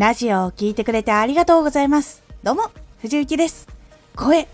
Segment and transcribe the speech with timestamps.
[0.00, 2.22] ラジオを聞いてくれてありがとうございます。
[2.42, 2.70] どうも、
[3.02, 3.68] 藤幸です。
[4.16, 4.48] 声。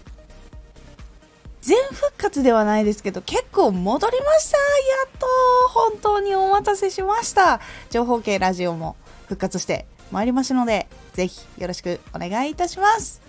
[1.61, 4.59] 全復活ではないですけど、結構戻りました。
[4.59, 4.65] や
[5.07, 5.27] っと、
[5.69, 7.61] 本当にお待たせしました。
[7.91, 8.97] 情報系ラジオも
[9.29, 13.23] 復活してまいりますので、ぜひよろしくお願いいたします。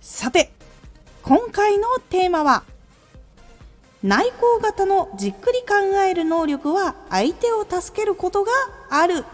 [0.00, 0.50] さて、
[1.22, 2.64] 今回のテーマは、
[4.02, 8.50] 内向型のじっくり考える能力は相手を助けることが
[8.90, 9.24] ある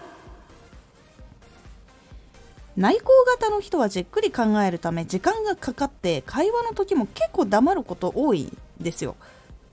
[2.77, 9.17] 内向型の人はじっくり考えるため時間がかかって会話の時も結構黙ること多いんですよ。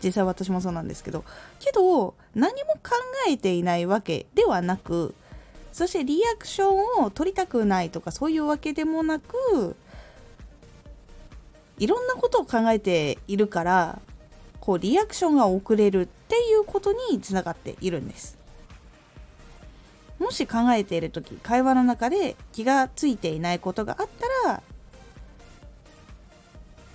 [0.04, 1.24] 実際私もそうなんですけど。
[1.60, 2.92] けど何も考
[3.28, 5.14] えていないわけではなく
[5.72, 9.76] そしてリアクションを取りたくないとかそういうわけでもなく
[11.78, 14.00] いろんなことを考えているから
[14.60, 18.39] こうリアクションが遅れるっていうことにつながっているんです。
[20.20, 24.08] もし考えている時会話の中で気がついていないことがあっ
[24.44, 24.62] たら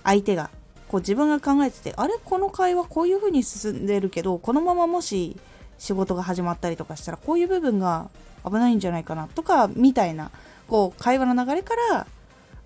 [0.03, 0.51] 相手が
[0.87, 2.13] こう自分が考えててあれ？
[2.23, 5.35] この会話こういう風に進んでるけどこのままもし
[5.79, 8.09] 仕事が始まったりとかしたらこういう部分が
[8.45, 10.29] 危ないんじゃないかなとかみたいな
[10.67, 12.07] こう会話の流れから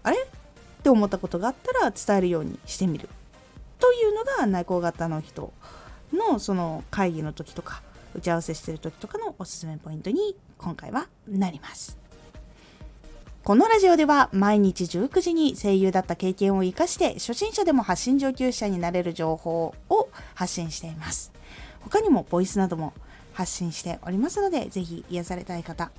[0.04, 0.18] あれ？
[0.18, 3.08] って思ったことがあったら伝えるようにしてみる。
[3.80, 5.54] というのが内向型の人
[6.12, 7.82] のその会議の時とか。
[8.16, 11.98] 打ち合わせしてる時とかのおすすめポイントに今回はなります。
[13.44, 21.32] このラジオでは毎日19時に声優だった経験を生かして初心者でも発信上級者になれる情報を発信しています。
[21.82, 22.94] 他にもボイスなども
[23.34, 25.92] 発信しておりますのでぜひ癒されたい方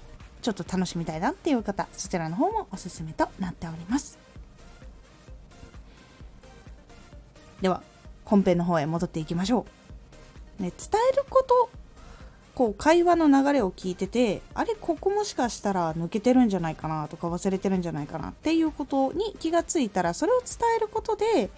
[0.42, 4.19] ちょっと楽しみたいなっていう方そちらの方もおすすめとなっております。
[7.61, 7.83] では
[8.24, 9.67] 本編の方へ戻っていきましょ
[10.61, 11.69] う、ね、伝えること
[12.61, 21.48] こう会話の流れを聞いててあれここもしかしたら抜けてるんじゃないかなとか忘れてるんじゃないかなっていうことに気がついたらそれを伝えることで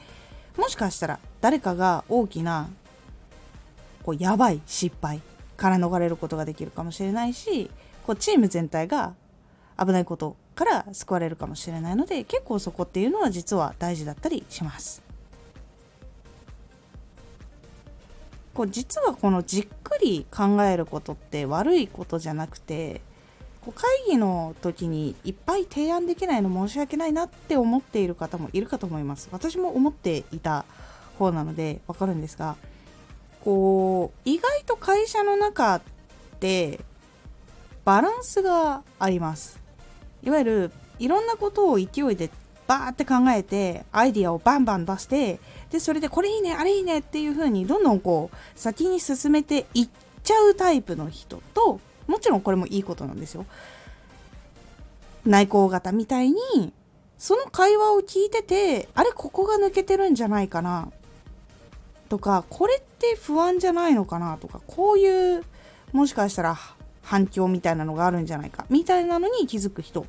[0.56, 2.68] もしかしたら誰かが大きな
[4.04, 5.20] こうやばい失敗
[5.56, 7.68] から逃れることができるかもしれないし
[8.06, 9.14] こうチーム全体が
[9.76, 15.11] 危ないことから救われるかもしれないので結構そこっていうのは実は大事だったりします。
[18.54, 23.00] こう実はこのじっくり考えることって悪いことじゃなくて
[23.62, 29.28] こう会議の時にいっぱい提案できないの申し訳ないなって思っている方もいるかと思います。
[29.32, 30.64] 私も思っていた
[31.18, 32.56] 方なのでわかるんですが
[33.44, 35.82] こう意外と会社の中っ
[36.40, 36.80] て
[37.84, 39.60] バランスがあります。
[40.22, 42.30] いわゆるいろんなことを勢いで
[42.66, 45.40] バーって考えてアイディアをバンバン出して
[45.72, 49.88] でそれでこれいいねあれいいねっていう風にどんどんこう先に進めていっ
[50.22, 53.46] ちゃうタイプの人ともちろんこれもいいことなんですよ。
[55.24, 56.72] 内向型みたいに
[57.16, 60.90] その会話を聞いててあれここが抜けてるんじゃないかな
[62.10, 65.42] とかこれって不安じゃないのかなとかこういう
[65.92, 66.58] もしかしたら
[67.02, 70.04] 反響みたいなのがあるんじゃないかみたいなのに気づく人。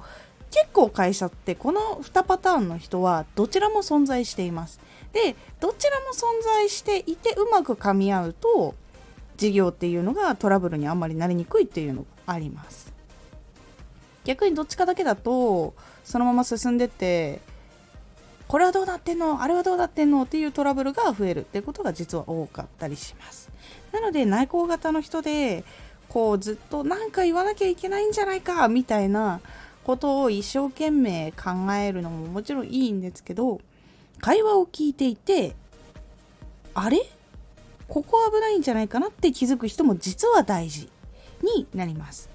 [0.53, 4.79] 結構会社ってこの2パターンの人はどちらも存在しています。
[5.13, 8.75] でどちらも存在していてうまく噛み合うと
[9.37, 12.91] 事業っていうのがトラブルにあんまりなりにくいっていうのがあります。
[14.25, 17.41] 逆にどっちかだけだとそのまま進んでって
[18.47, 19.41] これはどうなってんの？
[19.41, 20.23] あれはどうなってんの？
[20.23, 23.49] っていうトラブルが増えるっていうことが実は多かったりします。
[23.91, 25.63] なので内向型の人で
[26.09, 29.41] こうずっと何か言わなきゃいけないんじゃないかみたいな
[29.83, 33.59] ことを一生懸命考えるのももちろんいいんですけど
[34.23, 35.53] 会話を聞いていて
[36.73, 36.97] あれ？
[37.89, 40.89] ここ危ないんじゃないかなって気づく人も実は大事
[41.41, 42.29] になります。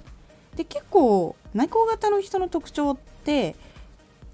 [0.55, 3.57] で結構内向型の人の特徴って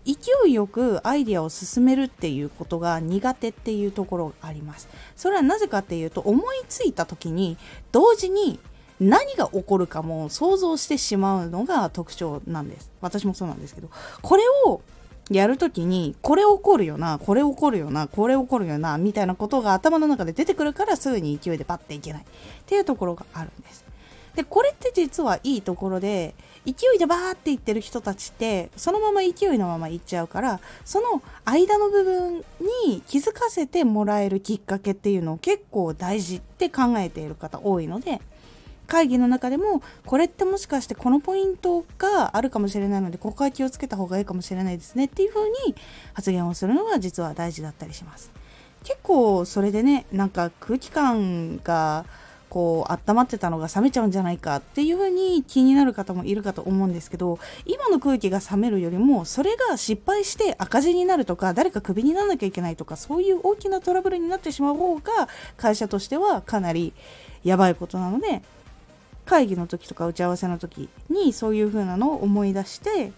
[0.05, 0.15] 勢
[0.49, 4.89] いよくアイディアを進めるっていうことが苦手っていうところがあります。
[5.15, 7.57] それはなぜかっていうと思いついた時に
[7.93, 8.59] 同時に
[8.99, 12.91] 何が起こるかも想像してしまうのが特徴なんです。
[13.01, 13.91] 私もそうなんですけど。
[14.23, 14.83] これを
[15.31, 22.23] やるときにこれ起こるよなこれ起こるよなこれ起こるよなみたいなことが頭の中で出てくるからすぐに勢いでパッていけない。
[22.23, 22.25] っ
[22.67, 23.85] ていうところがあるんです。
[24.35, 26.35] でこれって実はいいところで
[26.67, 32.45] 勢いでバーっていってる人たちってそのまま勢いのままいっちゃうからその間の部分
[32.87, 38.21] に気づかせてもらえるきっかけっていうのを結構大事って考えている方多いので
[38.87, 45.75] 会議の中でもこれってもしかしてこのポイントがあるかもしれないのでここは気をつけた方がいいかもしれないですねっていう風に
[46.13, 48.31] 発言をするのが実は大事だったりします。
[48.83, 52.05] 結構それでねなんか空気感が
[52.55, 66.93] こう温まってたのが冷めちゃうんじゃないかっていう風に気になる方もいるかと思うんですけど今の空気が冷めるよりもそれが失敗して赤字になるとか誰かクビにならなきゃいけないとかそういう大きなトラブルになってしまう方が会社としてはかなり
[67.43, 68.43] やばいことなので
[69.27, 73.13] 会議の時とか打ち合わせの時にそういう風なのを思い出して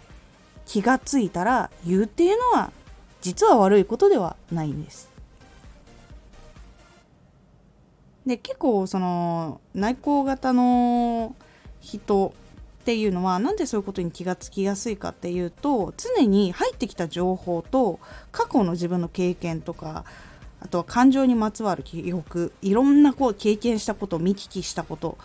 [0.64, 2.72] 気がついたら言うっていうのは
[3.20, 5.10] 実は悪いことではないんです。
[8.26, 11.34] で結構その内向型の
[11.80, 12.34] 人
[12.82, 18.00] っていうのはなんでそういうことに気がつきやすいかっていうと常に入ってきた情報と
[18.32, 20.04] 過去の自分の経験とか
[20.60, 25.18] あとは感情にまつわる記憶いろんなこう経験したこと見聞きしたこと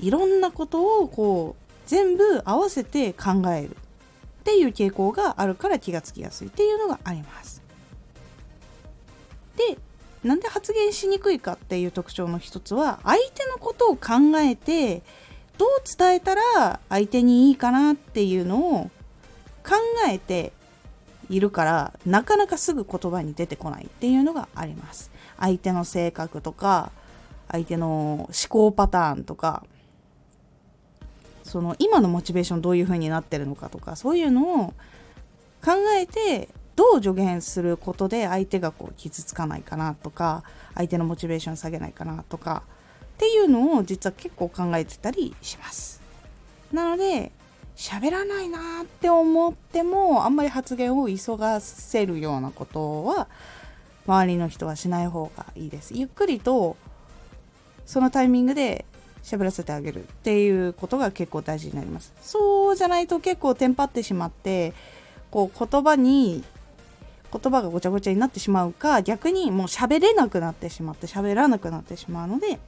[0.00, 3.74] いろんなことをこう全部合わせて考えるっ
[4.44, 7.62] ていう傾向があるから気がつきやすいっていうのがあります。
[9.56, 9.78] で
[10.22, 15.02] なんで発言しにくいかっていう特徴の一つは相手のことを考えて
[15.58, 15.68] どう
[15.98, 18.90] 伝えたら相手にいいかなっていうのを
[19.64, 19.74] 考
[20.08, 20.52] えて
[21.28, 26.90] いるからなかなかすぐ言葉に出てこないっていうのがあります相手の性格とか
[27.50, 29.64] 相手の思考パターンとか
[31.48, 34.74] その今のモチベーションどういう風になってるのかとかそういうのを
[35.64, 42.62] 考えてどう助言することで相手がこう傷つかないかなとか相手のモチベーション下げないかなとか
[43.14, 46.00] っていうのを実は結構考えてたりします。
[46.72, 47.32] なので
[47.76, 53.28] 喋らないなって思ってもあんまり発言を急がせるようなことは
[54.06, 55.94] 周りの人はしない方がいいです。
[55.94, 56.76] ゆっくりと
[57.86, 58.84] そのタイミングで
[59.28, 62.12] 喋らせてあげるっていうことが結構大事になります。
[62.22, 64.72] そうじゃないと結構テンパってしまって
[65.30, 66.44] こう言葉に
[67.30, 72.58] 言葉がごちゃごちゃになってしまうか逆にもう喋れなくなってしまって喋らなくなってしまうので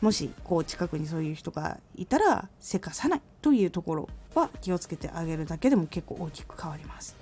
[0.00, 7.16] もしこう近くにそういう人がいたらせかさないというところは気をつけてあげるだけでも結構大きく変わります。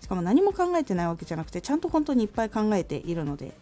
[0.00, 3.52] しかも何も考えてないわけじゃなくてちゃんと本当にいっぱい考えているので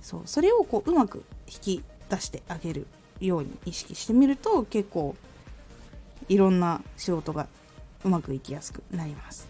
[0.00, 2.86] そうそれをこううまく引き出してあげる。
[3.20, 5.14] ように意識してみると結構
[6.28, 7.46] いろんな仕事が
[8.04, 9.48] うまくいきやすくなります。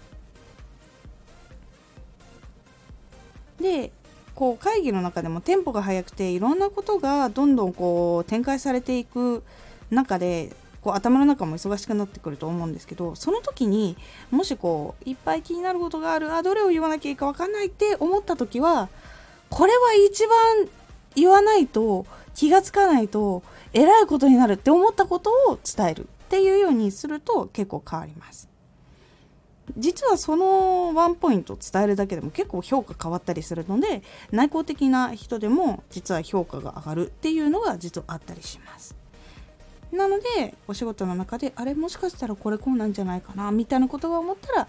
[3.61, 3.91] で
[4.35, 9.43] こう会議の中でもテンポが速くていろんなことがどんどんこう展開されていく
[9.91, 13.97] 中でこう頭の中も忙しくなってくると思うんですけどその時に
[14.31, 18.91] もしこういっぱい気になることがあるあどれを言わなきゃいいか分かんないって思った時は
[19.49, 20.69] これは一番
[21.15, 22.05] 言わないと
[22.37, 23.43] 気がつかないと
[23.73, 28.49] えらいことになるって思ったことを伝えるっていうようにすると結構変わります。
[29.77, 38.95] 実はそのワンポイント伝えるだけでも結構評価変わったりするので内向的な人でも実は評価が上がるっていうのが実はあったりします
[39.91, 44.69] なのでお仕事の中であれもしかしたらこれこうなんじゃないかなみたいなことが思ったら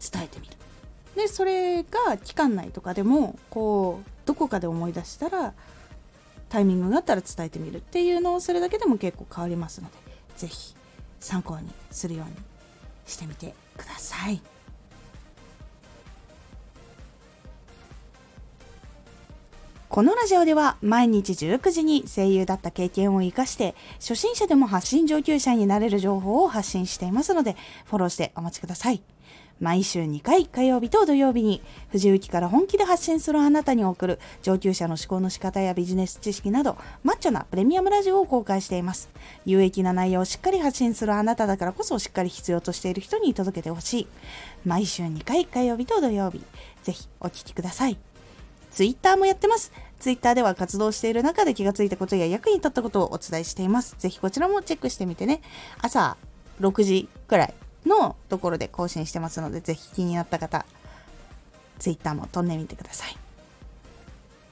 [0.00, 0.54] 伝えてみる
[1.14, 5.52] でそれが期間内とかでもこうどこかで思い出したら
[6.48, 9.96] タイミングがあったら伝えてみるっていうのをするだけでも結構変わりますので
[10.36, 10.74] 是非
[11.20, 12.32] 参考にするように
[13.06, 14.40] してみてください。
[19.88, 29.02] このラジオでは毎日19時に声優だった経験を活かして初心者でも発信上級者になれる情報を発信していますのでフォローしてお待ちください。
[29.60, 39.08] 毎週2回火曜日と土曜日に藤雪から本気で発信するあなたに送る上級者の思考の仕方やビジネス知識などマッチョなプレミアムラジオを公開しています。
[39.44, 44.06] 有益な内容をしっかり発信するあなただからこそしっかり必要としている人に届けてほしい。
[44.64, 46.42] 毎週2回火曜日と土曜日。
[46.82, 47.98] ぜひお聴きください。
[48.70, 49.72] ツイッターもやってます。
[49.98, 53.96] ツイッターでは活動している中で気がついたことや役に立ったことをお伝えしています。
[53.98, 55.40] ぜひこちらもチェックしてみてね。
[55.82, 56.16] 朝
[56.60, 57.54] 6時くらい。
[57.86, 60.64] のところで更新してますので、ぜひ気になった方、
[61.78, 63.16] Twitter も飛んでみてください。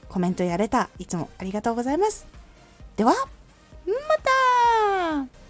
[0.09, 2.25] コメントやれた、いつもありがとうございます。
[2.95, 3.93] では、ま
[5.23, 5.46] た